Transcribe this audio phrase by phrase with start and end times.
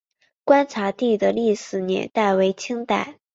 [0.43, 3.19] 观察第的历史年代为清代。